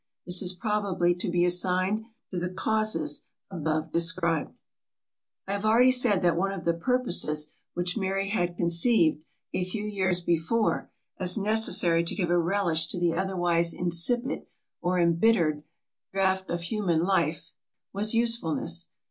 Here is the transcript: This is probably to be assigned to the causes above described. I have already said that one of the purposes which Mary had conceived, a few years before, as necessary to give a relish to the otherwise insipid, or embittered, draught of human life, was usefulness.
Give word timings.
This 0.25 0.41
is 0.41 0.53
probably 0.53 1.13
to 1.13 1.29
be 1.29 1.45
assigned 1.45 2.05
to 2.31 2.39
the 2.39 2.49
causes 2.49 3.21
above 3.51 3.91
described. 3.91 4.51
I 5.47 5.51
have 5.51 5.63
already 5.63 5.91
said 5.91 6.23
that 6.23 6.35
one 6.35 6.51
of 6.51 6.65
the 6.65 6.73
purposes 6.73 7.53
which 7.75 7.95
Mary 7.97 8.29
had 8.29 8.57
conceived, 8.57 9.23
a 9.53 9.63
few 9.63 9.85
years 9.85 10.19
before, 10.19 10.89
as 11.19 11.37
necessary 11.37 12.03
to 12.03 12.15
give 12.15 12.31
a 12.31 12.39
relish 12.39 12.87
to 12.87 12.99
the 12.99 13.13
otherwise 13.13 13.75
insipid, 13.75 14.47
or 14.81 14.97
embittered, 14.97 15.61
draught 16.11 16.49
of 16.49 16.61
human 16.63 17.03
life, 17.03 17.51
was 17.93 18.15
usefulness. 18.15 18.87